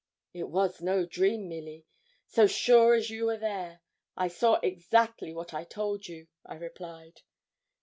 [0.33, 1.85] 'It was no dream, Milly;
[2.25, 3.81] so sure as you are there,
[4.17, 7.21] I saw exactly what I told you,' I replied.